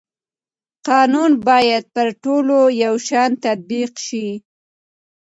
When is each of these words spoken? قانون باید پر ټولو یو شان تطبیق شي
قانون 0.87 1.31
باید 1.47 1.83
پر 1.95 2.07
ټولو 2.23 2.57
یو 2.83 2.95
شان 3.07 3.31
تطبیق 3.43 3.91
شي 4.05 4.27